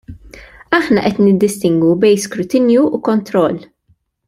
Aħna 0.77 1.03
qed 1.09 1.19
niddistingwu 1.25 1.91
bejn 2.05 2.23
skrutinju 2.25 2.89
u 2.99 3.03
kontroll. 3.11 3.63